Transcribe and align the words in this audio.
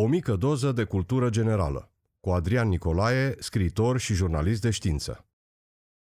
O 0.00 0.06
mică 0.06 0.36
doză 0.36 0.72
de 0.72 0.84
cultură 0.84 1.30
generală 1.30 1.90
cu 2.20 2.30
Adrian 2.30 2.68
Nicolae, 2.68 3.34
scriitor 3.38 3.98
și 3.98 4.14
jurnalist 4.14 4.60
de 4.60 4.70
știință. 4.70 5.24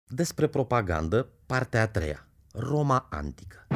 Despre 0.04 0.48
propagandă, 0.48 1.30
partea 1.46 1.82
a 1.82 1.88
treia. 1.88 2.28
Roma 2.52 3.08
antică. 3.10 3.68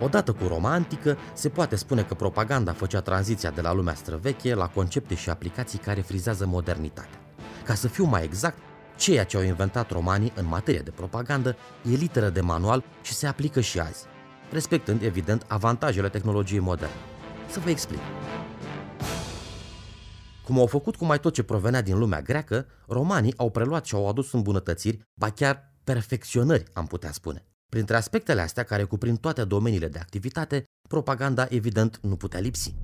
Odată 0.00 0.32
cu 0.32 0.46
Roma 0.46 0.72
antică, 0.72 1.16
se 1.34 1.48
poate 1.48 1.76
spune 1.76 2.02
că 2.02 2.14
propaganda 2.14 2.72
făcea 2.72 3.00
tranziția 3.00 3.50
de 3.50 3.60
la 3.60 3.72
lumea 3.72 3.94
străveche 3.94 4.54
la 4.54 4.68
concepte 4.68 5.14
și 5.14 5.30
aplicații 5.30 5.78
care 5.78 6.00
frizează 6.00 6.46
modernitatea. 6.46 7.20
Ca 7.64 7.74
să 7.74 7.88
fiu 7.88 8.04
mai 8.04 8.24
exact, 8.24 8.58
ceea 8.96 9.24
ce 9.24 9.36
au 9.36 9.42
inventat 9.42 9.90
romanii 9.90 10.32
în 10.36 10.46
materie 10.46 10.80
de 10.80 10.90
propagandă 10.90 11.56
e 11.90 11.94
literă 11.94 12.28
de 12.28 12.40
manual 12.40 12.84
și 13.02 13.12
se 13.12 13.26
aplică 13.26 13.60
și 13.60 13.80
azi, 13.80 14.04
respectând, 14.50 15.02
evident, 15.02 15.44
avantajele 15.48 16.08
tehnologiei 16.08 16.60
moderne. 16.60 17.15
Să 17.50 17.60
vă 17.60 17.70
explic. 17.70 17.98
Cum 20.44 20.58
au 20.58 20.66
făcut 20.66 20.96
cu 20.96 21.04
mai 21.04 21.20
tot 21.20 21.34
ce 21.34 21.42
provenea 21.42 21.82
din 21.82 21.98
lumea 21.98 22.20
greacă, 22.22 22.66
romanii 22.86 23.36
au 23.36 23.50
preluat 23.50 23.84
și 23.84 23.94
au 23.94 24.08
adus 24.08 24.32
îmbunătățiri, 24.32 25.00
ba 25.14 25.30
chiar 25.30 25.74
perfecționări, 25.84 26.64
am 26.72 26.86
putea 26.86 27.12
spune. 27.12 27.46
Printre 27.68 27.96
aspectele 27.96 28.40
astea, 28.40 28.62
care 28.62 28.82
cuprind 28.84 29.18
toate 29.18 29.44
domeniile 29.44 29.88
de 29.88 29.98
activitate, 29.98 30.64
propaganda 30.88 31.46
evident 31.48 31.98
nu 32.02 32.16
putea 32.16 32.40
lipsi. 32.40 32.74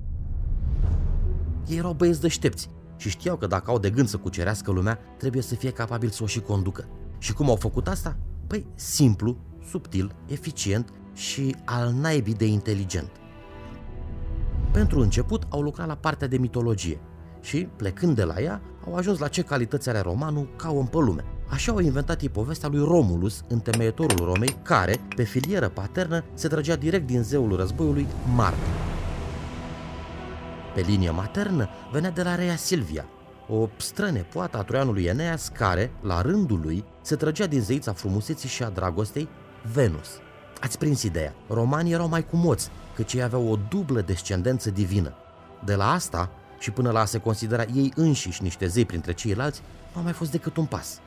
Ei 1.67 1.77
erau 1.77 1.93
băieți 1.93 2.21
deștepți 2.21 2.69
și 2.97 3.09
știau 3.09 3.37
că 3.37 3.47
dacă 3.47 3.71
au 3.71 3.79
de 3.79 3.89
gând 3.89 4.07
să 4.07 4.17
cucerească 4.17 4.71
lumea, 4.71 4.99
trebuie 5.17 5.41
să 5.41 5.55
fie 5.55 5.71
capabil 5.71 6.09
să 6.09 6.23
o 6.23 6.25
și 6.25 6.39
conducă. 6.39 6.87
Și 7.17 7.33
cum 7.33 7.49
au 7.49 7.55
făcut 7.55 7.87
asta? 7.87 8.17
Păi 8.47 8.65
simplu, 8.75 9.37
subtil, 9.69 10.15
eficient 10.27 10.89
și 11.13 11.55
al 11.65 11.91
naibii 11.91 12.33
de 12.33 12.45
inteligent. 12.45 13.22
Pentru 14.73 14.99
început 14.99 15.43
au 15.49 15.61
lucrat 15.61 15.87
la 15.87 15.95
partea 15.95 16.27
de 16.27 16.37
mitologie 16.37 16.99
și, 17.41 17.67
plecând 17.75 18.15
de 18.15 18.23
la 18.23 18.41
ea, 18.41 18.61
au 18.85 18.95
ajuns 18.95 19.19
la 19.19 19.27
ce 19.27 19.41
calități 19.41 19.89
are 19.89 19.99
romanul 19.99 20.49
ca 20.55 20.71
om 20.71 20.87
pe 20.87 20.97
lume. 20.97 21.25
Așa 21.49 21.71
au 21.71 21.79
inventat 21.79 22.21
ei 22.21 22.29
povestea 22.29 22.69
lui 22.69 22.83
Romulus, 22.83 23.43
întemeietorul 23.47 24.25
Romei, 24.25 24.57
care, 24.61 24.99
pe 25.15 25.23
filieră 25.23 25.69
paternă, 25.69 26.23
se 26.33 26.47
trăgea 26.47 26.75
direct 26.75 27.07
din 27.07 27.23
zeul 27.23 27.55
războiului 27.55 28.07
Marte. 28.35 28.67
Pe 30.73 30.81
linie 30.81 31.09
maternă 31.09 31.69
venea 31.91 32.11
de 32.11 32.23
la 32.23 32.35
Rea 32.35 32.55
Silvia, 32.55 33.05
o 33.47 33.69
străne 33.77 34.19
poată 34.19 34.57
a 34.57 34.63
troianului 34.63 35.03
Eneas 35.03 35.47
care, 35.47 35.91
la 36.01 36.21
rândul 36.21 36.59
lui, 36.63 36.83
se 37.01 37.15
trăgea 37.15 37.45
din 37.45 37.61
zeița 37.61 37.93
frumuseții 37.93 38.49
și 38.49 38.63
a 38.63 38.69
dragostei, 38.69 39.27
Venus. 39.73 40.09
Ați 40.59 40.77
prins 40.77 41.03
ideea. 41.03 41.33
Romanii 41.49 41.93
erau 41.93 42.07
mai 42.07 42.25
cumoți, 42.25 42.69
căci 42.95 43.13
ei 43.13 43.23
aveau 43.23 43.47
o 43.47 43.57
dublă 43.69 44.01
descendență 44.01 44.69
divină. 44.69 45.13
De 45.65 45.75
la 45.75 45.91
asta 45.91 46.29
și 46.59 46.71
până 46.71 46.91
la 46.91 46.99
a 46.99 47.05
se 47.05 47.17
considera 47.17 47.65
ei 47.73 47.91
înșiși 47.95 48.43
niște 48.43 48.67
zei 48.67 48.85
printre 48.85 49.13
ceilalți, 49.13 49.61
nu 49.93 49.99
a 49.99 50.03
mai 50.03 50.13
fost 50.13 50.31
decât 50.31 50.57
un 50.57 50.65
pas. 50.65 50.99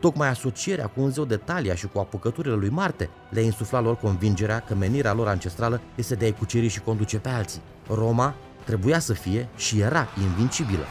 Tocmai 0.00 0.28
asocierea 0.28 0.86
cu 0.86 1.00
un 1.00 1.10
zeu 1.10 1.24
de 1.24 1.36
Talia 1.36 1.74
și 1.74 1.86
cu 1.86 1.98
apucăturile 1.98 2.54
lui 2.54 2.68
Marte 2.68 3.10
le-a 3.30 3.42
insuflat 3.42 3.82
lor 3.82 3.96
convingerea 3.96 4.60
că 4.60 4.74
menirea 4.74 5.12
lor 5.12 5.28
ancestrală 5.28 5.80
este 5.94 6.14
de 6.14 6.24
a-i 6.24 6.32
cuceri 6.32 6.68
și 6.68 6.80
conduce 6.80 7.18
pe 7.18 7.28
alții. 7.28 7.62
Roma 7.88 8.34
trebuia 8.64 8.98
să 8.98 9.12
fie 9.12 9.48
și 9.56 9.80
era 9.80 10.08
invincibilă, 10.22 10.84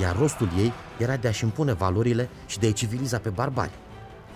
iar 0.00 0.16
rostul 0.18 0.48
ei 0.58 0.72
era 0.98 1.16
de 1.16 1.28
a-și 1.28 1.44
impune 1.44 1.72
valorile 1.72 2.28
și 2.46 2.58
de 2.58 2.66
a-i 2.66 2.72
civiliza 2.72 3.18
pe 3.18 3.28
barbari. 3.28 3.70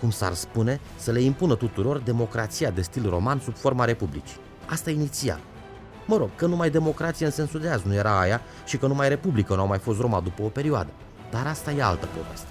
Cum 0.03 0.11
s-ar 0.11 0.33
spune, 0.33 0.79
să 0.97 1.11
le 1.11 1.21
impună 1.21 1.55
tuturor 1.55 1.99
democrația 1.99 2.71
de 2.71 2.81
stil 2.81 3.09
roman 3.09 3.39
sub 3.39 3.55
forma 3.55 3.85
republicii. 3.85 4.37
Asta 4.69 4.89
inițial. 4.89 5.39
Mă 6.07 6.17
rog, 6.17 6.35
că 6.35 6.45
numai 6.45 6.69
democrație 6.69 7.25
în 7.25 7.31
sensul 7.31 7.59
de 7.59 7.69
azi 7.69 7.87
nu 7.87 7.93
era 7.93 8.19
aia 8.19 8.41
și 8.65 8.77
că 8.77 8.87
numai 8.87 9.09
republică 9.09 9.55
nu 9.55 9.61
au 9.61 9.67
mai 9.67 9.79
fost 9.79 9.99
Roma 9.99 10.19
după 10.19 10.41
o 10.41 10.47
perioadă. 10.47 10.91
Dar 11.31 11.47
asta 11.47 11.71
e 11.71 11.83
altă 11.83 12.05
poveste. 12.05 12.47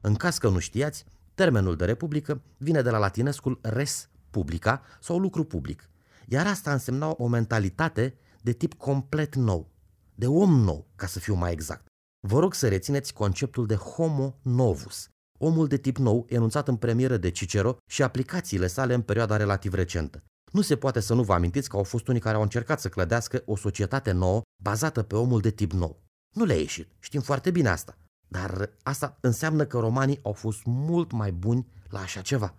În 0.00 0.14
caz 0.14 0.38
că 0.38 0.48
nu 0.48 0.58
știați, 0.58 1.04
termenul 1.34 1.76
de 1.76 1.84
republică 1.84 2.42
vine 2.56 2.82
de 2.82 2.90
la 2.90 2.98
latinescul 2.98 3.58
res 3.62 4.08
publica 4.30 4.82
sau 5.00 5.18
lucru 5.18 5.44
public, 5.44 5.88
iar 6.26 6.46
asta 6.46 6.72
însemna 6.72 7.14
o 7.16 7.26
mentalitate 7.26 8.14
de 8.42 8.52
tip 8.52 8.74
complet 8.74 9.34
nou, 9.34 9.70
de 10.14 10.26
om 10.26 10.60
nou, 10.60 10.86
ca 10.96 11.06
să 11.06 11.18
fiu 11.18 11.34
mai 11.34 11.52
exact. 11.52 11.84
Vă 12.20 12.38
rog 12.38 12.54
să 12.54 12.68
rețineți 12.68 13.12
conceptul 13.12 13.66
de 13.66 13.74
homo 13.74 14.38
novus, 14.42 15.08
omul 15.44 15.66
de 15.66 15.76
tip 15.76 15.96
nou 15.96 16.26
enunțat 16.28 16.68
în 16.68 16.76
premieră 16.76 17.16
de 17.16 17.30
Cicero 17.30 17.76
și 17.86 18.02
aplicațiile 18.02 18.66
sale 18.66 18.94
în 18.94 19.00
perioada 19.00 19.36
relativ 19.36 19.74
recentă. 19.74 20.22
Nu 20.52 20.60
se 20.60 20.76
poate 20.76 21.00
să 21.00 21.14
nu 21.14 21.22
vă 21.22 21.32
amintiți 21.32 21.68
că 21.68 21.76
au 21.76 21.82
fost 21.82 22.08
unii 22.08 22.20
care 22.20 22.36
au 22.36 22.42
încercat 22.42 22.80
să 22.80 22.88
clădească 22.88 23.42
o 23.46 23.56
societate 23.56 24.12
nouă 24.12 24.42
bazată 24.62 25.02
pe 25.02 25.16
omul 25.16 25.40
de 25.40 25.50
tip 25.50 25.72
nou. 25.72 26.02
Nu 26.30 26.44
le-a 26.44 26.56
ieșit, 26.56 26.88
știm 26.98 27.20
foarte 27.20 27.50
bine 27.50 27.68
asta. 27.68 27.98
Dar 28.28 28.70
asta 28.82 29.18
înseamnă 29.20 29.64
că 29.64 29.78
romanii 29.78 30.20
au 30.22 30.32
fost 30.32 30.60
mult 30.64 31.12
mai 31.12 31.32
buni 31.32 31.66
la 31.88 31.98
așa 31.98 32.20
ceva. 32.20 32.54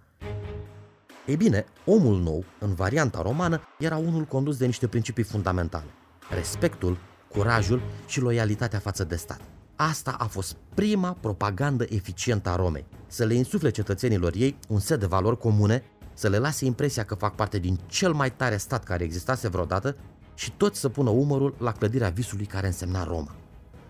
Ei 1.25 1.37
bine, 1.37 1.65
omul 1.85 2.19
nou, 2.21 2.43
în 2.59 2.73
varianta 2.73 3.21
romană, 3.21 3.61
era 3.79 3.97
unul 3.97 4.23
condus 4.23 4.57
de 4.57 4.65
niște 4.65 4.87
principii 4.87 5.23
fundamentale. 5.23 5.89
Respectul, 6.29 6.97
curajul 7.27 7.81
și 8.07 8.19
loialitatea 8.19 8.79
față 8.79 9.03
de 9.03 9.15
stat. 9.15 9.54
Asta 9.75 10.15
a 10.19 10.25
fost 10.25 10.55
prima 10.73 11.17
propagandă 11.19 11.85
eficientă 11.89 12.49
a 12.49 12.55
Romei. 12.55 12.85
Să 13.07 13.25
le 13.25 13.33
insufle 13.33 13.69
cetățenilor 13.69 14.33
ei 14.35 14.57
un 14.67 14.79
set 14.79 14.99
de 14.99 15.05
valori 15.05 15.37
comune, 15.37 15.83
să 16.13 16.29
le 16.29 16.37
lase 16.37 16.65
impresia 16.65 17.03
că 17.03 17.15
fac 17.15 17.35
parte 17.35 17.59
din 17.59 17.79
cel 17.85 18.13
mai 18.13 18.31
tare 18.31 18.57
stat 18.57 18.83
care 18.83 19.03
existase 19.03 19.47
vreodată 19.47 19.95
și 20.33 20.51
toți 20.51 20.79
să 20.79 20.89
pună 20.89 21.09
umărul 21.09 21.55
la 21.57 21.71
clădirea 21.71 22.09
visului 22.09 22.45
care 22.45 22.67
însemna 22.67 23.03
Roma. 23.03 23.35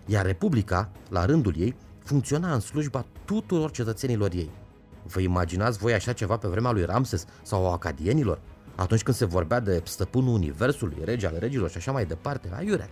Iar 0.06 0.26
Republica, 0.26 0.90
la 1.08 1.24
rândul 1.24 1.54
ei, 1.58 1.76
funcționa 2.04 2.54
în 2.54 2.60
slujba 2.60 3.04
tuturor 3.24 3.70
cetățenilor 3.70 4.30
ei. 4.32 4.50
Vă 5.02 5.20
imaginați 5.20 5.78
voi 5.78 5.94
așa 5.94 6.12
ceva 6.12 6.36
pe 6.36 6.48
vremea 6.48 6.70
lui 6.70 6.84
Ramses 6.84 7.24
sau 7.42 7.68
a 7.68 7.72
acadienilor? 7.72 8.40
Atunci 8.74 9.02
când 9.02 9.16
se 9.16 9.24
vorbea 9.24 9.60
de 9.60 9.82
stăpânul 9.84 10.34
universului, 10.34 10.96
rege 11.04 11.26
al 11.26 11.36
regilor 11.38 11.70
și 11.70 11.76
așa 11.76 11.92
mai 11.92 12.06
departe, 12.06 12.50
aiurea. 12.56 12.88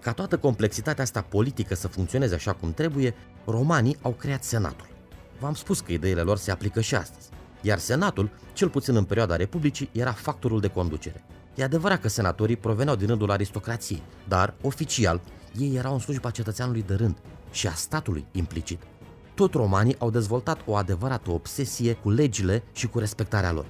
Ca 0.00 0.12
toată 0.12 0.38
complexitatea 0.38 1.02
asta 1.02 1.22
politică 1.22 1.74
să 1.74 1.88
funcționeze 1.88 2.34
așa 2.34 2.52
cum 2.52 2.72
trebuie, 2.72 3.14
romanii 3.44 3.98
au 4.02 4.12
creat 4.12 4.44
senatul. 4.44 4.86
V-am 5.40 5.54
spus 5.54 5.80
că 5.80 5.92
ideile 5.92 6.20
lor 6.20 6.36
se 6.36 6.50
aplică 6.50 6.80
și 6.80 6.94
astăzi. 6.94 7.28
Iar 7.60 7.78
senatul, 7.78 8.30
cel 8.52 8.68
puțin 8.68 8.96
în 8.96 9.04
perioada 9.04 9.36
Republicii, 9.36 9.90
era 9.92 10.12
factorul 10.12 10.60
de 10.60 10.68
conducere. 10.68 11.24
E 11.54 11.64
adevărat 11.64 12.00
că 12.00 12.08
senatorii 12.08 12.56
proveneau 12.56 12.96
din 12.96 13.06
rândul 13.06 13.30
aristocrației, 13.30 14.02
dar, 14.28 14.54
oficial, 14.62 15.20
ei 15.58 15.76
erau 15.76 15.92
în 15.92 15.98
slujba 15.98 16.30
cetățeanului 16.30 16.82
de 16.82 16.94
rând 16.94 17.16
și 17.50 17.66
a 17.66 17.72
statului 17.72 18.26
implicit. 18.32 18.82
Tot 19.34 19.54
romanii 19.54 19.98
au 19.98 20.10
dezvoltat 20.10 20.60
o 20.66 20.76
adevărată 20.76 21.30
obsesie 21.30 21.92
cu 21.92 22.10
legile 22.10 22.62
și 22.72 22.88
cu 22.88 22.98
respectarea 22.98 23.52
lor. 23.52 23.66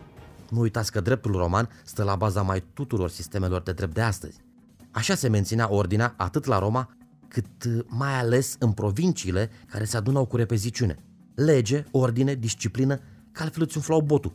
Nu 0.51 0.61
uitați 0.61 0.93
că 0.93 1.01
dreptul 1.01 1.33
roman 1.33 1.69
stă 1.85 2.03
la 2.03 2.17
baza 2.17 2.43
mai 2.43 2.65
tuturor 2.75 3.11
sistemelor 3.11 3.61
de 3.61 3.73
drept 3.73 3.95
de 3.95 4.01
astăzi. 4.01 4.39
Așa 4.99 5.15
se 5.15 5.29
menținea 5.29 5.73
ordinea 5.73 6.15
atât 6.17 6.45
la 6.45 6.59
Roma, 6.59 6.97
cât 7.29 7.65
uh, 7.65 7.79
mai 7.87 8.19
ales 8.19 8.57
în 8.59 8.73
provinciile 8.73 9.51
care 9.67 9.85
se 9.85 9.97
adunau 9.97 10.25
cu 10.27 10.37
repeziciune. 10.37 10.99
Lege, 11.35 11.85
ordine, 11.91 12.35
disciplină, 12.35 13.01
că 13.33 13.43
altfel 13.43 13.63
îți 13.63 13.77
umflau 13.77 14.01
botul. 14.01 14.33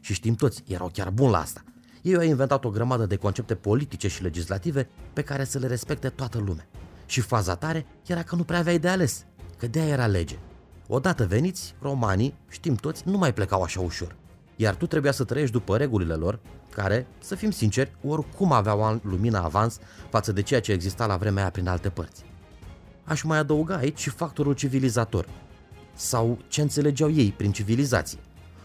Și 0.00 0.12
știm 0.12 0.34
toți, 0.34 0.62
erau 0.66 0.90
chiar 0.92 1.10
buni 1.10 1.30
la 1.30 1.38
asta. 1.38 1.64
Ei 2.02 2.16
au 2.16 2.22
inventat 2.22 2.64
o 2.64 2.70
grămadă 2.70 3.06
de 3.06 3.16
concepte 3.16 3.54
politice 3.54 4.08
și 4.08 4.22
legislative 4.22 4.88
pe 5.12 5.22
care 5.22 5.44
să 5.44 5.58
le 5.58 5.66
respecte 5.66 6.08
toată 6.08 6.38
lumea. 6.38 6.68
Și 7.06 7.20
faza 7.20 7.54
tare 7.54 7.86
era 8.06 8.22
că 8.22 8.36
nu 8.36 8.44
prea 8.44 8.58
aveai 8.58 8.78
de 8.78 8.88
ales, 8.88 9.24
că 9.58 9.66
de 9.66 9.80
era 9.80 10.06
lege. 10.06 10.38
Odată 10.88 11.26
veniți, 11.26 11.74
romanii, 11.80 12.34
știm 12.48 12.74
toți, 12.74 13.02
nu 13.08 13.18
mai 13.18 13.34
plecau 13.34 13.62
așa 13.62 13.80
ușor. 13.80 14.16
Iar 14.56 14.74
tu 14.74 14.86
trebuia 14.86 15.12
să 15.12 15.24
trăiești 15.24 15.52
după 15.52 15.76
regulile 15.76 16.14
lor, 16.14 16.40
care, 16.76 17.06
să 17.18 17.34
fim 17.34 17.50
sinceri, 17.50 17.96
oricum 18.06 18.52
aveau 18.52 19.00
lumină 19.02 19.38
avans 19.38 19.78
față 20.10 20.32
de 20.32 20.42
ceea 20.42 20.60
ce 20.60 20.72
exista 20.72 21.06
la 21.06 21.16
vremea 21.16 21.42
aia 21.42 21.50
prin 21.50 21.68
alte 21.68 21.88
părți. 21.88 22.24
Aș 23.04 23.22
mai 23.22 23.38
adăuga 23.38 23.76
aici 23.76 23.98
și 23.98 24.10
factorul 24.10 24.54
civilizator, 24.54 25.28
sau 25.94 26.38
ce 26.48 26.60
înțelegeau 26.60 27.10
ei 27.10 27.34
prin 27.36 27.52
civilizație. 27.52 28.18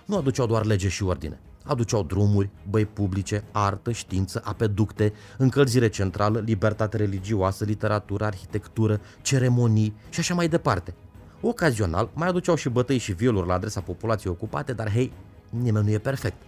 Nu 0.06 0.18
aduceau 0.18 0.48
doar 0.48 0.66
lege 0.66 0.88
și 0.88 1.04
ordine, 1.04 1.40
aduceau 1.64 2.04
drumuri, 2.04 2.50
băi 2.70 2.86
publice, 2.86 3.44
artă, 3.52 3.92
știință, 3.92 4.42
apeducte, 4.44 5.14
încălzire 5.38 5.90
centrală, 5.90 6.40
libertate 6.40 6.98
religioasă, 6.98 7.64
literatură, 7.64 8.26
arhitectură, 8.26 9.02
ceremonii 9.22 9.96
și 10.10 10.20
așa 10.20 10.34
mai 10.34 10.48
departe. 10.48 10.94
Ocazional 11.42 12.10
mai 12.14 12.28
aduceau 12.28 12.56
și 12.56 12.70
bătăi 12.70 12.98
și 12.98 13.14
violuri 13.14 13.48
la 13.48 13.54
adresa 13.54 13.82
populației 13.82 14.34
ocupate, 14.34 14.74
dar 14.74 14.92
hei, 14.92 15.12
nimeni 15.50 15.86
nu 15.86 15.92
e 15.92 15.98
perfect. 15.98 16.42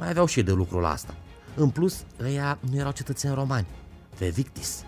Mai 0.00 0.08
aveau 0.08 0.26
și 0.26 0.42
de 0.42 0.52
lucru 0.52 0.78
la 0.78 0.90
asta. 0.90 1.14
În 1.56 1.70
plus, 1.70 2.04
ăia 2.20 2.58
nu 2.70 2.76
erau 2.76 2.92
cetățeni 2.92 3.34
romani, 3.34 3.66
ve 4.18 4.28
victis. 4.28 4.84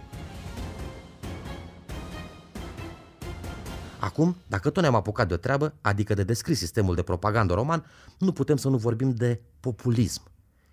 Acum, 4.01 4.37
dacă 4.47 4.71
tot 4.71 4.83
ne-am 4.83 4.95
apucat 4.95 5.29
de 5.29 5.35
o 5.35 5.37
treabă, 5.37 5.75
adică 5.81 6.15
de 6.15 6.23
descris 6.23 6.59
sistemul 6.59 6.95
de 6.95 7.03
propagandă 7.03 7.55
roman, 7.55 7.85
nu 8.19 8.33
putem 8.33 8.57
să 8.57 8.69
nu 8.69 8.77
vorbim 8.77 9.15
de 9.15 9.41
populism, 9.61 10.23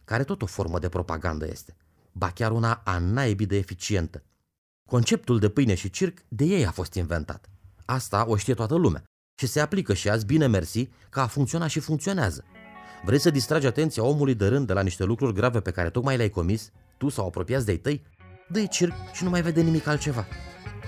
care 0.03 0.23
tot 0.23 0.41
o 0.41 0.45
formă 0.45 0.79
de 0.79 0.89
propagandă 0.89 1.47
este. 1.47 1.75
ba 2.11 2.29
chiar 2.29 2.51
una 2.51 2.81
a 2.85 2.97
naibii 2.97 3.45
de 3.45 3.57
eficientă. 3.57 4.23
Conceptul 4.89 5.39
de 5.39 5.49
pâine 5.49 5.75
și 5.75 5.89
circ 5.89 6.17
de 6.27 6.45
ei 6.45 6.65
a 6.65 6.71
fost 6.71 6.93
inventat. 6.93 7.49
Asta 7.85 8.25
o 8.27 8.35
știe 8.35 8.53
toată 8.53 8.75
lumea 8.75 9.03
și 9.39 9.47
se 9.47 9.59
aplică 9.59 9.93
și 9.93 10.09
azi 10.09 10.25
bine 10.25 10.47
mersi 10.47 10.89
că 11.09 11.19
a 11.19 11.27
funcționat 11.27 11.69
și 11.69 11.79
funcționează. 11.79 12.43
Vrei 13.03 13.19
să 13.19 13.29
distragi 13.29 13.65
atenția 13.65 14.03
omului 14.03 14.35
de 14.35 14.47
rând 14.47 14.67
de 14.67 14.73
la 14.73 14.81
niște 14.81 15.03
lucruri 15.03 15.33
grave 15.33 15.59
pe 15.59 15.71
care 15.71 15.89
tocmai 15.89 16.15
le-ai 16.15 16.29
comis, 16.29 16.71
tu 16.97 17.09
sau 17.09 17.25
apropiați 17.27 17.65
de-ai 17.65 17.77
tăi? 17.77 18.01
Dă-i 18.47 18.67
circ 18.67 18.93
și 19.13 19.23
nu 19.23 19.29
mai 19.29 19.41
vede 19.41 19.61
nimic 19.61 19.87
altceva. 19.87 20.25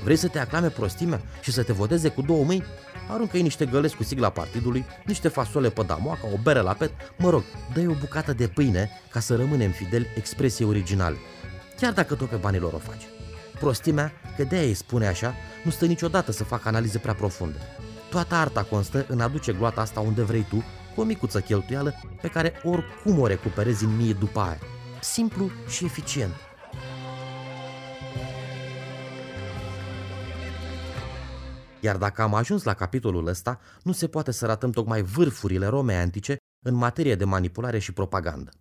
Vrei 0.04 0.16
să 0.16 0.28
te 0.28 0.40
aclame 0.40 0.70
prostimea 0.70 1.22
și 1.42 1.52
să 1.52 1.64
te 1.64 1.74
voteze 1.74 2.10
cu 2.10 2.22
două 2.22 2.44
mâini? 2.44 2.64
Aruncă-i 3.10 3.42
niște 3.42 3.66
gălesc 3.66 3.96
cu 3.96 4.04
sigla 4.04 4.30
partidului, 4.30 4.86
niște 5.06 5.28
fasole 5.28 5.70
pe 5.70 5.84
damoaca, 5.84 6.28
o 6.34 6.38
bere 6.44 6.60
la 6.60 6.74
pet, 6.74 6.92
mă 7.18 7.30
rog, 7.30 7.44
dă 7.74 7.90
o 7.90 7.94
bucată 8.00 8.34
de 8.34 8.48
pâine 8.48 8.90
ca 9.12 9.20
să 9.20 9.36
rămânem 9.36 9.72
fideli 9.72 10.08
expresiei 10.16 10.68
originale, 10.68 11.18
chiar 11.78 11.94
dacă 11.94 12.16
tot 12.16 12.30
pe 12.30 12.36
banii 12.36 12.60
lor 12.60 12.74
o 12.74 12.78
faci. 12.78 13.04
Prostimea, 13.60 14.12
că 14.38 14.44
de 14.44 14.60
îi 14.60 14.74
spune 14.74 15.08
așa, 15.08 15.34
nu 15.64 15.72
stă 15.72 15.86
niciodată 15.86 16.32
să 16.32 16.44
facă 16.44 16.68
analize 16.68 16.98
prea 16.98 17.14
profunde. 17.14 17.58
Toată 18.10 18.36
arta 18.36 18.64
constă 18.64 19.06
în 19.08 19.20
aduce 19.20 19.54
gloata 19.54 19.82
asta 19.82 20.00
unde 20.00 20.24
vrei 20.24 20.46
tu, 20.50 20.64
cu 20.96 21.02
o 21.02 21.04
micuță 21.04 21.40
cheltuială 21.42 21.94
pe 22.22 22.28
care 22.28 22.54
oricum 22.64 23.20
o 23.20 23.28
recuperezi 23.28 23.84
în 23.84 23.96
mie 23.96 24.14
după 24.14 24.40
aia. 24.40 24.60
Simplu 25.02 25.50
și 25.68 25.86
eficient. 25.86 26.34
Iar 31.80 31.98
dacă 31.98 32.22
am 32.22 32.34
ajuns 32.34 32.64
la 32.64 32.74
capitolul 32.74 33.28
ăsta, 33.28 33.60
nu 33.84 33.92
se 33.92 34.08
poate 34.08 34.32
să 34.32 34.46
ratăm 34.46 34.72
tocmai 34.72 35.02
vârfurile 35.02 35.68
Romei 35.68 35.96
antice 35.96 36.36
în 36.66 36.76
materie 36.76 37.16
de 37.16 37.26
manipulare 37.26 37.80
și 37.80 37.94
propagandă. 37.94 38.52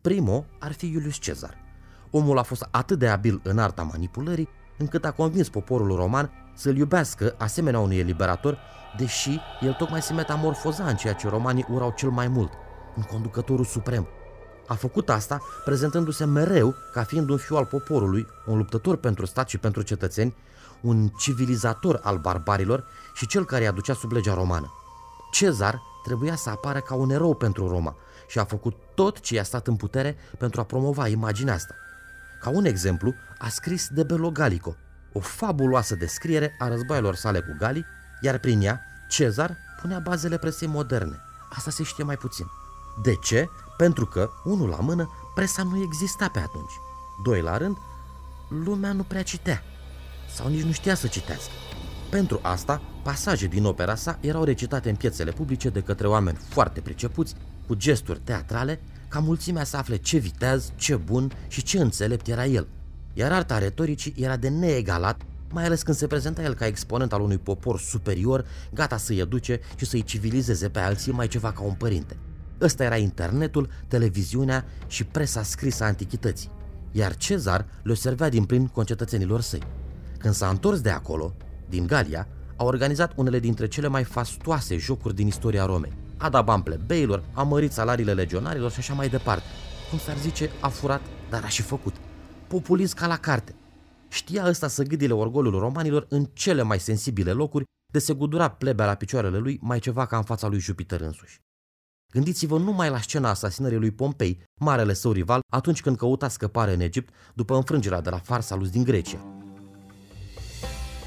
Primul 0.00 0.44
ar 0.58 0.72
fi 0.72 0.86
Iulius 0.86 1.16
Cezar. 1.16 1.64
Omul 2.10 2.38
a 2.38 2.42
fost 2.42 2.68
atât 2.70 2.98
de 2.98 3.08
abil 3.08 3.40
în 3.42 3.58
arta 3.58 3.82
manipulării, 3.82 4.48
încât 4.78 5.04
a 5.04 5.10
convins 5.10 5.48
poporul 5.48 5.96
roman 5.96 6.30
să-l 6.54 6.76
iubească 6.76 7.34
asemenea 7.38 7.80
unui 7.80 7.98
eliberator, 7.98 8.58
deși 8.96 9.40
el 9.60 9.72
tocmai 9.72 10.02
se 10.02 10.12
metamorfoza 10.12 10.84
în 10.84 10.96
ceea 10.96 11.12
ce 11.12 11.28
romanii 11.28 11.66
urau 11.70 11.94
cel 11.96 12.10
mai 12.10 12.28
mult, 12.28 12.52
în 12.96 13.02
conducătorul 13.02 13.64
suprem. 13.64 14.08
A 14.66 14.74
făcut 14.74 15.08
asta 15.08 15.40
prezentându-se 15.64 16.24
mereu 16.24 16.74
ca 16.92 17.02
fiind 17.02 17.28
un 17.30 17.36
fiu 17.36 17.56
al 17.56 17.64
poporului, 17.64 18.26
un 18.46 18.56
luptător 18.56 18.96
pentru 18.96 19.26
stat 19.26 19.48
și 19.48 19.58
pentru 19.58 19.82
cetățeni, 19.82 20.34
un 20.80 21.08
civilizator 21.08 22.00
al 22.02 22.18
barbarilor 22.18 22.84
și 23.14 23.26
cel 23.26 23.44
care 23.44 23.62
îi 23.62 23.68
aducea 23.68 23.94
sub 23.94 24.12
legea 24.12 24.34
romană. 24.34 24.72
Cezar 25.30 25.82
trebuia 26.04 26.34
să 26.34 26.50
apară 26.50 26.80
ca 26.80 26.94
un 26.94 27.10
erou 27.10 27.34
pentru 27.34 27.68
Roma 27.68 27.96
și 28.28 28.38
a 28.38 28.44
făcut 28.44 28.76
tot 28.94 29.20
ce 29.20 29.34
i-a 29.34 29.42
stat 29.42 29.66
în 29.66 29.76
putere 29.76 30.16
pentru 30.38 30.60
a 30.60 30.64
promova 30.64 31.08
imaginea 31.08 31.54
asta. 31.54 31.74
Ca 32.40 32.50
un 32.50 32.64
exemplu, 32.64 33.14
a 33.38 33.48
scris 33.48 33.88
de 33.88 34.02
Bello 34.02 34.30
Gallico, 34.30 34.76
o 35.12 35.20
fabuloasă 35.20 35.94
descriere 35.94 36.56
a 36.58 36.68
războaielor 36.68 37.14
sale 37.14 37.40
cu 37.40 37.56
Galii, 37.58 37.84
iar 38.20 38.38
prin 38.38 38.60
ea 38.60 38.80
Cezar 39.08 39.56
punea 39.80 39.98
bazele 39.98 40.38
presei 40.38 40.68
moderne. 40.68 41.20
Asta 41.50 41.70
se 41.70 41.82
știe 41.82 42.04
mai 42.04 42.16
puțin. 42.16 42.46
De 43.02 43.14
ce? 43.14 43.48
Pentru 43.76 44.06
că, 44.06 44.30
unul 44.44 44.68
la 44.68 44.76
mână, 44.80 45.10
presa 45.34 45.62
nu 45.62 45.82
exista 45.82 46.28
pe 46.28 46.38
atunci. 46.38 46.72
Doi 47.24 47.40
la 47.40 47.56
rând, 47.56 47.76
lumea 48.48 48.92
nu 48.92 49.02
prea 49.02 49.22
citea 49.22 49.62
sau 50.34 50.48
nici 50.48 50.62
nu 50.62 50.72
știa 50.72 50.94
să 50.94 51.06
citească. 51.06 51.52
Pentru 52.10 52.40
asta, 52.42 52.82
pasaje 53.02 53.46
din 53.46 53.64
opera 53.64 53.94
sa 53.94 54.18
erau 54.20 54.44
recitate 54.44 54.88
în 54.88 54.96
piețele 54.96 55.30
publice 55.30 55.68
de 55.68 55.80
către 55.80 56.06
oameni 56.06 56.38
foarte 56.48 56.80
pricepuți, 56.80 57.34
cu 57.66 57.74
gesturi 57.74 58.20
teatrale, 58.24 58.80
ca 59.08 59.18
mulțimea 59.18 59.64
să 59.64 59.76
afle 59.76 59.96
ce 59.96 60.18
viteaz, 60.18 60.72
ce 60.74 60.96
bun 60.96 61.32
și 61.48 61.62
ce 61.62 61.78
înțelept 61.78 62.26
era 62.26 62.46
el. 62.46 62.66
Iar 63.12 63.32
arta 63.32 63.58
retoricii 63.58 64.14
era 64.16 64.36
de 64.36 64.48
neegalat, 64.48 65.22
mai 65.50 65.64
ales 65.64 65.82
când 65.82 65.96
se 65.96 66.06
prezenta 66.06 66.42
el 66.42 66.54
ca 66.54 66.66
exponent 66.66 67.12
al 67.12 67.20
unui 67.20 67.38
popor 67.38 67.78
superior, 67.78 68.44
gata 68.74 68.96
să-i 68.96 69.18
educe 69.18 69.60
și 69.76 69.84
să-i 69.84 70.02
civilizeze 70.02 70.68
pe 70.68 70.78
alții 70.78 71.12
mai 71.12 71.28
ceva 71.28 71.52
ca 71.52 71.62
un 71.62 71.74
părinte. 71.74 72.16
Ăsta 72.60 72.84
era 72.84 72.96
internetul, 72.96 73.68
televiziunea 73.88 74.64
și 74.86 75.04
presa 75.04 75.42
scrisă 75.42 75.84
a 75.84 75.86
antichității, 75.86 76.50
iar 76.92 77.16
Cezar 77.16 77.66
le 77.82 77.94
servea 77.94 78.28
din 78.28 78.44
plin 78.44 78.66
concetățenilor 78.66 79.40
săi. 79.40 79.62
Când 80.18 80.34
s-a 80.34 80.48
întors 80.48 80.80
de 80.80 80.90
acolo, 80.90 81.34
din 81.68 81.86
Galia, 81.86 82.28
a 82.56 82.64
organizat 82.64 83.12
unele 83.16 83.38
dintre 83.38 83.68
cele 83.68 83.88
mai 83.88 84.04
fastoase 84.04 84.76
jocuri 84.76 85.14
din 85.14 85.26
istoria 85.26 85.66
Romei. 85.66 85.92
A 86.16 86.28
dat 86.28 86.44
bani 86.44 86.62
plebeilor, 86.62 87.22
a 87.32 87.42
mărit 87.42 87.72
salariile 87.72 88.12
legionarilor 88.12 88.70
și 88.70 88.78
așa 88.78 88.94
mai 88.94 89.08
departe. 89.08 89.44
Cum 89.90 89.98
s-ar 89.98 90.16
zice, 90.16 90.50
a 90.60 90.68
furat, 90.68 91.00
dar 91.30 91.44
a 91.44 91.48
și 91.48 91.62
făcut. 91.62 91.94
Populism 92.46 92.96
ca 92.96 93.06
la 93.06 93.16
carte. 93.16 93.54
Știa 94.08 94.46
ăsta 94.46 94.68
să 94.68 94.82
gâdile 94.82 95.12
orgolul 95.12 95.58
romanilor 95.58 96.06
în 96.08 96.24
cele 96.32 96.62
mai 96.62 96.80
sensibile 96.80 97.32
locuri, 97.32 97.64
de 97.92 97.98
se 97.98 98.12
gudura 98.12 98.48
plebea 98.48 98.86
la 98.86 98.94
picioarele 98.94 99.38
lui 99.38 99.58
mai 99.62 99.78
ceva 99.78 100.06
ca 100.06 100.16
în 100.16 100.22
fața 100.22 100.46
lui 100.48 100.58
Jupiter 100.58 101.00
însuși. 101.00 101.40
Gândiți-vă 102.12 102.58
numai 102.58 102.90
la 102.90 103.00
scena 103.00 103.28
asasinării 103.28 103.78
lui 103.78 103.90
Pompei, 103.90 104.42
marele 104.60 104.92
său 104.92 105.12
rival, 105.12 105.40
atunci 105.52 105.82
când 105.82 105.96
căuta 105.96 106.28
scăpare 106.28 106.72
în 106.72 106.80
Egipt 106.80 107.14
după 107.34 107.56
înfrângerea 107.56 108.00
de 108.00 108.10
la 108.10 108.18
Farsalus 108.18 108.70
din 108.70 108.82
Grecia. 108.82 109.45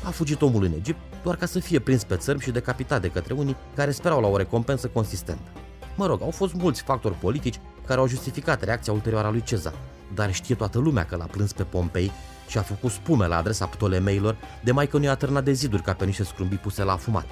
A 0.09 0.11
fugit 0.11 0.41
omul 0.41 0.63
în 0.63 0.73
Egipt 0.73 0.99
doar 1.23 1.35
ca 1.35 1.45
să 1.45 1.59
fie 1.59 1.79
prins 1.79 2.03
pe 2.03 2.15
țărm 2.15 2.39
și 2.39 2.51
decapitat 2.51 3.01
de 3.01 3.07
către 3.07 3.33
unii 3.33 3.55
care 3.75 3.91
sperau 3.91 4.21
la 4.21 4.27
o 4.27 4.37
recompensă 4.37 4.87
consistentă. 4.87 5.49
Mă 5.95 6.05
rog, 6.05 6.21
au 6.21 6.31
fost 6.31 6.53
mulți 6.53 6.81
factori 6.81 7.13
politici 7.13 7.59
care 7.85 7.99
au 7.99 8.07
justificat 8.07 8.63
reacția 8.63 8.93
ulterioară 8.93 9.27
a 9.27 9.31
lui 9.31 9.43
Cezar, 9.43 9.73
dar 10.13 10.33
știe 10.33 10.55
toată 10.55 10.79
lumea 10.79 11.05
că 11.05 11.15
l-a 11.15 11.25
plâns 11.25 11.53
pe 11.53 11.63
Pompei 11.63 12.11
și 12.47 12.57
a 12.57 12.61
făcut 12.61 12.91
spume 12.91 13.27
la 13.27 13.37
adresa 13.37 13.65
ptolemeilor 13.65 14.37
de 14.63 14.71
mai 14.71 14.87
că 14.87 14.97
nu 14.97 15.03
i-a 15.03 15.15
târnat 15.15 15.43
de 15.43 15.51
ziduri 15.51 15.81
ca 15.81 15.93
pe 15.93 16.05
niște 16.05 16.23
scrumbii 16.23 16.57
puse 16.57 16.83
la 16.83 16.91
afumat. 16.91 17.25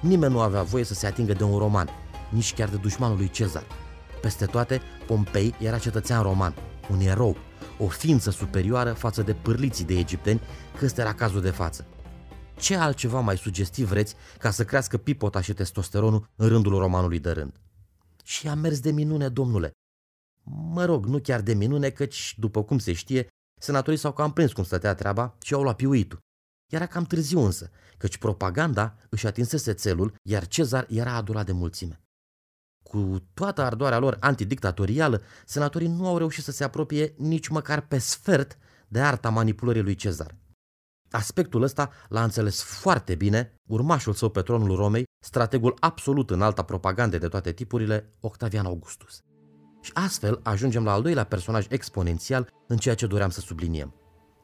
Nimeni 0.00 0.32
nu 0.32 0.40
avea 0.40 0.62
voie 0.62 0.84
să 0.84 0.94
se 0.94 1.06
atingă 1.06 1.32
de 1.32 1.44
un 1.44 1.58
roman, 1.58 1.88
nici 2.28 2.54
chiar 2.54 2.68
de 2.68 2.76
dușmanul 2.76 3.16
lui 3.16 3.30
Cezar. 3.30 3.64
Peste 4.20 4.46
toate, 4.46 4.80
Pompei 5.06 5.54
era 5.58 5.78
cetățean 5.78 6.22
roman, 6.22 6.54
un 6.90 7.00
erou, 7.00 7.36
o 7.78 7.86
ființă 7.86 8.30
superioară 8.30 8.92
față 8.92 9.22
de 9.22 9.32
pârliții 9.32 9.84
de 9.84 9.98
egipteni, 9.98 10.40
că 10.78 10.84
ăsta 10.84 11.00
era 11.00 11.14
cazul 11.14 11.40
de 11.40 11.50
față. 11.50 11.86
Ce 12.62 12.76
altceva 12.76 13.20
mai 13.20 13.36
sugestiv 13.36 13.88
vreți 13.88 14.14
ca 14.38 14.50
să 14.50 14.64
crească 14.64 14.96
pipota 14.96 15.40
și 15.40 15.54
testosteronul 15.54 16.30
în 16.36 16.48
rândul 16.48 16.78
romanului 16.78 17.18
de 17.18 17.30
rând? 17.30 17.60
Și 18.24 18.48
a 18.48 18.54
mers 18.54 18.80
de 18.80 18.90
minune, 18.90 19.28
domnule. 19.28 19.70
Mă 20.44 20.84
rog, 20.84 21.06
nu 21.06 21.18
chiar 21.18 21.40
de 21.40 21.54
minune, 21.54 21.90
căci, 21.90 22.34
după 22.38 22.64
cum 22.64 22.78
se 22.78 22.92
știe, 22.92 23.26
senatorii 23.60 23.98
s-au 23.98 24.12
cam 24.12 24.32
prins 24.32 24.52
cum 24.52 24.64
stătea 24.64 24.94
treaba 24.94 25.36
și 25.42 25.54
au 25.54 25.62
luat 25.62 25.76
piuitul. 25.76 26.18
Era 26.72 26.86
cam 26.86 27.04
târziu 27.04 27.40
însă, 27.40 27.70
căci 27.98 28.16
propaganda 28.16 28.96
își 29.08 29.26
atinsese 29.26 29.72
țelul, 29.72 30.14
iar 30.22 30.46
Cezar 30.46 30.86
era 30.88 31.14
adulat 31.14 31.46
de 31.46 31.52
mulțime. 31.52 32.00
Cu 32.82 33.22
toată 33.34 33.62
ardoarea 33.62 33.98
lor 33.98 34.16
antidictatorială, 34.20 35.22
senatorii 35.46 35.88
nu 35.88 36.06
au 36.06 36.18
reușit 36.18 36.44
să 36.44 36.50
se 36.50 36.64
apropie 36.64 37.14
nici 37.16 37.48
măcar 37.48 37.80
pe 37.80 37.98
sfert 37.98 38.58
de 38.88 39.00
arta 39.00 39.30
manipulării 39.30 39.82
lui 39.82 39.94
Cezar. 39.94 40.40
Aspectul 41.12 41.62
ăsta 41.62 41.90
l-a 42.08 42.22
înțeles 42.22 42.62
foarte 42.62 43.14
bine 43.14 43.60
urmașul 43.68 44.12
său 44.12 44.28
pe 44.28 44.40
tronul 44.40 44.76
Romei, 44.76 45.04
strategul 45.24 45.76
absolut 45.80 46.30
în 46.30 46.42
alta 46.42 46.62
propagande 46.62 47.18
de 47.18 47.28
toate 47.28 47.52
tipurile, 47.52 48.12
Octavian 48.20 48.66
Augustus. 48.66 49.20
Și 49.80 49.90
astfel 49.94 50.40
ajungem 50.42 50.84
la 50.84 50.92
al 50.92 51.02
doilea 51.02 51.24
personaj 51.24 51.66
exponențial 51.68 52.48
în 52.66 52.76
ceea 52.76 52.94
ce 52.94 53.06
doream 53.06 53.30
să 53.30 53.40
subliniem. 53.40 53.94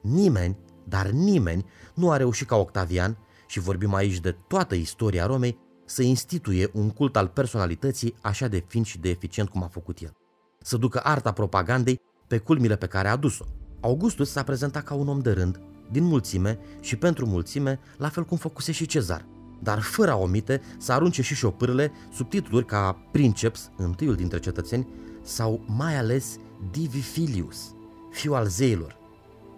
Nimeni, 0.03 0.59
dar 0.85 1.07
nimeni, 1.07 1.65
nu 1.95 2.11
a 2.11 2.17
reușit 2.17 2.47
ca 2.47 2.57
Octavian, 2.57 3.19
și 3.47 3.61
vorbim 3.61 3.95
aici 3.95 4.21
de 4.21 4.37
toată 4.49 4.75
istoria 4.75 5.27
Romei, 5.27 5.59
să 5.85 6.03
instituie 6.03 6.71
un 6.73 6.91
cult 6.91 7.17
al 7.17 7.29
personalității 7.29 8.15
așa 8.23 8.49
de 8.49 8.65
fin 8.67 8.83
și 8.83 8.99
de 8.99 9.09
eficient 9.09 9.49
cum 9.49 9.63
a 9.63 9.69
făcut 9.69 9.99
el. 9.99 10.13
Să 10.61 10.77
ducă 10.77 11.01
arta 11.03 11.33
propagandei 11.33 12.01
pe 12.27 12.39
culmile 12.39 12.77
pe 12.77 12.87
care 12.87 13.09
a 13.09 13.13
adus-o. 13.13 13.45
Augustus 13.81 14.31
s-a 14.31 14.43
prezentat 14.43 14.85
ca 14.85 14.95
un 14.95 15.09
om 15.09 15.21
de 15.21 15.31
rând, 15.31 15.61
din 15.91 16.05
mulțime 16.05 16.59
și 16.81 16.97
pentru 16.97 17.27
mulțime, 17.27 17.81
la 17.97 18.09
fel 18.09 18.25
cum 18.25 18.37
făcuse 18.37 18.73
și 18.73 18.87
Cezar, 18.87 19.25
dar 19.63 19.81
fără 19.81 20.11
a 20.11 20.17
omite 20.17 20.61
să 20.79 20.93
arunce 20.93 21.23
și 21.23 21.35
șopârle 21.35 21.93
sub 22.13 22.29
titluri 22.29 22.65
ca 22.65 23.03
Princeps, 23.13 23.71
întâiul 23.77 24.15
dintre 24.15 24.39
cetățeni, 24.39 24.87
sau 25.23 25.61
mai 25.67 25.97
ales 25.97 26.37
Divi 26.71 27.01
Filius, 27.01 27.75
fiul 28.11 28.35
al 28.35 28.47
zeilor, 28.47 28.97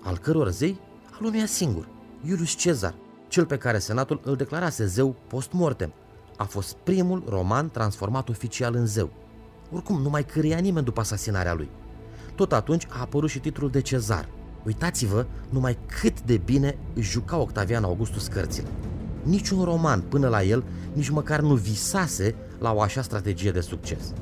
al 0.02 0.18
căror 0.18 0.50
zei 0.50 0.80
al 1.12 1.24
unuia 1.24 1.46
singur, 1.46 1.88
Iulius 2.24 2.50
Cezar, 2.54 2.94
cel 3.28 3.46
pe 3.46 3.56
care 3.56 3.78
senatul 3.78 4.20
îl 4.24 4.36
declarase 4.36 4.86
zeu 4.86 5.16
post-mortem. 5.26 5.92
A 6.36 6.44
fost 6.44 6.76
primul 6.76 7.24
roman 7.28 7.70
transformat 7.70 8.28
oficial 8.28 8.74
în 8.74 8.86
zeu. 8.86 9.10
Oricum, 9.72 10.02
nu 10.02 10.08
mai 10.08 10.24
cărea 10.24 10.58
nimeni 10.58 10.84
după 10.84 11.00
asasinarea 11.00 11.54
lui. 11.54 11.68
Tot 12.34 12.52
atunci 12.52 12.86
a 12.88 13.00
apărut 13.00 13.30
și 13.30 13.38
titlul 13.38 13.70
de 13.70 13.80
Cezar– 13.80 14.28
Uitați-vă 14.64 15.26
numai 15.48 15.78
cât 16.00 16.22
de 16.22 16.36
bine 16.44 16.78
își 16.94 17.10
juca 17.10 17.36
Octavian 17.36 17.84
Augustus 17.84 18.26
cărțile. 18.26 18.68
Niciun 19.22 19.64
roman 19.64 20.00
până 20.00 20.28
la 20.28 20.42
el 20.42 20.64
nici 20.92 21.08
măcar 21.08 21.40
nu 21.40 21.54
visase 21.54 22.34
la 22.58 22.72
o 22.72 22.80
așa 22.80 23.02
strategie 23.02 23.50
de 23.50 23.60
succes. 23.60 24.12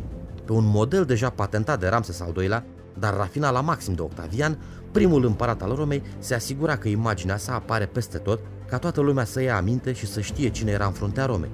Pe 0.45 0.53
un 0.53 0.65
model 0.67 1.05
deja 1.05 1.31
patentat 1.31 1.81
de 1.81 1.89
Ramses 1.89 2.21
al 2.21 2.35
II-lea, 2.37 2.65
dar 2.99 3.17
rafinat 3.17 3.53
la 3.53 3.61
maxim 3.61 3.95
de 3.95 4.03
Octavian, 4.03 4.59
Primul 4.93 5.25
împărat 5.25 5.63
al 5.63 5.75
Romei 5.75 6.03
se 6.19 6.35
asigura 6.35 6.77
că 6.77 6.89
imaginea 6.89 7.37
sa 7.37 7.55
apare 7.55 7.87
peste 7.87 8.19
tot, 8.19 8.41
ca 8.69 8.79
toată 8.79 9.01
lumea 9.01 9.25
să 9.25 9.43
ia 9.43 9.57
aminte 9.57 9.93
și 9.93 10.07
să 10.07 10.21
știe 10.21 10.49
cine 10.49 10.71
era 10.71 10.87
în 10.87 10.93
fruntea 10.93 11.27
Romei. 11.27 11.51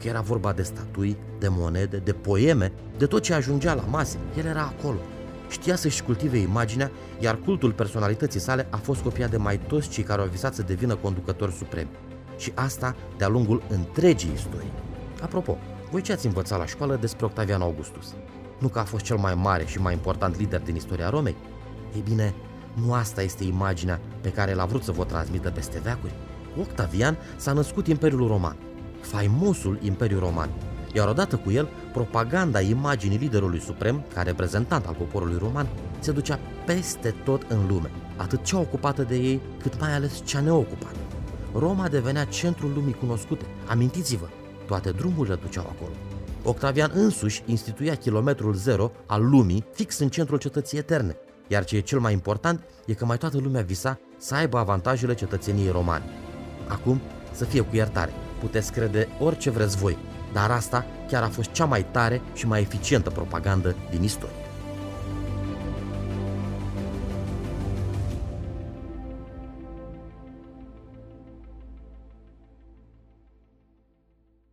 Că 0.00 0.08
era 0.08 0.20
vorba 0.20 0.52
de 0.52 0.62
statui, 0.62 1.16
de 1.38 1.48
monede, 1.48 1.96
de 1.96 2.12
poeme, 2.12 2.72
de 2.98 3.06
tot 3.06 3.22
ce 3.22 3.34
ajungea 3.34 3.74
la 3.74 3.84
mase, 3.90 4.18
el 4.38 4.44
era 4.44 4.60
acolo. 4.78 4.98
Știa 5.48 5.76
să-și 5.76 6.02
cultive 6.02 6.38
imaginea, 6.38 6.90
iar 7.18 7.36
cultul 7.36 7.72
personalității 7.72 8.40
sale 8.40 8.66
a 8.70 8.76
fost 8.76 9.02
copiat 9.02 9.30
de 9.30 9.36
mai 9.36 9.58
toți 9.58 9.88
cei 9.88 10.04
care 10.04 10.20
au 10.20 10.26
visat 10.26 10.54
să 10.54 10.62
devină 10.62 10.94
conducători 10.94 11.52
supremi. 11.52 11.90
Și 12.36 12.52
asta 12.54 12.96
de-a 13.16 13.28
lungul 13.28 13.62
întregii 13.68 14.32
istorii. 14.34 14.72
Apropo, 15.22 15.58
voi 15.90 16.02
ce 16.02 16.12
ați 16.12 16.26
învățat 16.26 16.58
la 16.58 16.66
școală 16.66 16.96
despre 16.96 17.24
Octavian 17.24 17.60
Augustus? 17.60 18.14
Nu 18.58 18.68
că 18.68 18.78
a 18.78 18.84
fost 18.84 19.04
cel 19.04 19.16
mai 19.16 19.34
mare 19.34 19.64
și 19.66 19.80
mai 19.80 19.92
important 19.92 20.38
lider 20.38 20.60
din 20.60 20.74
istoria 20.74 21.10
Romei? 21.10 21.36
Ei 21.94 22.02
bine, 22.08 22.34
nu 22.84 22.92
asta 22.92 23.22
este 23.22 23.44
imaginea 23.44 24.00
pe 24.20 24.32
care 24.32 24.54
l-a 24.54 24.64
vrut 24.64 24.82
să 24.82 24.92
vă 24.92 25.04
transmită 25.04 25.50
peste 25.50 25.80
veacuri. 25.82 26.12
Octavian 26.60 27.16
s-a 27.36 27.52
născut 27.52 27.86
Imperiul 27.86 28.26
Roman, 28.26 28.56
faimosul 29.00 29.78
Imperiu 29.82 30.18
Roman, 30.18 30.50
iar 30.94 31.08
odată 31.08 31.36
cu 31.36 31.50
el, 31.50 31.68
propaganda 31.92 32.60
imaginii 32.60 33.18
liderului 33.18 33.60
suprem, 33.60 34.04
ca 34.14 34.22
reprezentant 34.22 34.86
al 34.86 34.94
poporului 34.94 35.38
roman, 35.38 35.66
se 35.98 36.12
ducea 36.12 36.38
peste 36.66 37.14
tot 37.24 37.42
în 37.48 37.66
lume, 37.68 37.90
atât 38.16 38.42
cea 38.42 38.58
ocupată 38.58 39.02
de 39.02 39.16
ei, 39.16 39.40
cât 39.62 39.80
mai 39.80 39.94
ales 39.94 40.22
cea 40.24 40.40
neocupată. 40.40 40.96
Roma 41.54 41.88
devenea 41.88 42.24
centrul 42.24 42.72
lumii 42.74 42.92
cunoscute. 42.92 43.44
Amintiți-vă, 43.66 44.28
toate 44.66 44.90
drumurile 44.90 45.34
duceau 45.34 45.66
acolo. 45.76 45.92
Octavian 46.44 46.90
însuși 46.94 47.42
instituia 47.46 47.94
kilometrul 47.94 48.54
zero 48.54 48.92
al 49.06 49.28
lumii 49.28 49.64
fix 49.72 49.98
în 49.98 50.08
centrul 50.08 50.38
cetății 50.38 50.78
eterne, 50.78 51.16
iar 51.46 51.64
ce 51.64 51.76
e 51.76 51.80
cel 51.80 51.98
mai 51.98 52.12
important 52.12 52.64
e 52.86 52.94
că 52.94 53.04
mai 53.04 53.18
toată 53.18 53.38
lumea 53.38 53.62
visa 53.62 53.98
să 54.18 54.34
aibă 54.34 54.58
avantajele 54.58 55.14
cetățeniei 55.14 55.70
romane. 55.70 56.04
Acum, 56.68 57.00
să 57.32 57.44
fie 57.44 57.60
cu 57.60 57.76
iertare, 57.76 58.12
puteți 58.40 58.72
crede 58.72 59.08
orice 59.20 59.50
vreți 59.50 59.76
voi, 59.76 59.98
dar 60.32 60.50
asta 60.50 60.84
chiar 61.08 61.22
a 61.22 61.28
fost 61.28 61.50
cea 61.50 61.64
mai 61.64 61.84
tare 61.90 62.20
și 62.34 62.46
mai 62.46 62.60
eficientă 62.60 63.10
propagandă 63.10 63.76
din 63.90 64.02
istorie. 64.02 64.46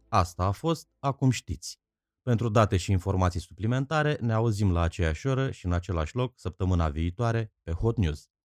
Asta 0.08 0.44
a 0.44 0.51
fost, 0.51 0.88
acum 1.00 1.29
știți. 1.29 1.79
Pentru 2.22 2.50
date 2.50 2.77
și 2.77 2.91
informații 2.91 3.39
suplimentare, 3.39 4.17
ne 4.22 4.34
auzim 4.34 4.72
la 4.72 4.82
aceeași 4.82 5.27
oră 5.27 5.51
și 5.51 5.65
în 5.65 5.74
același 5.74 6.15
loc 6.15 6.34
săptămâna 6.36 6.89
viitoare 6.89 7.53
pe 7.63 7.72
Hot 7.72 7.98
News. 7.98 8.29